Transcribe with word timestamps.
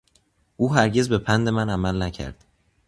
او 0.57 0.73
هرگز 0.75 1.09
به 1.09 1.17
پند 1.17 1.49
من 1.49 1.69
عمل 1.69 2.01
نکرد. 2.01 2.45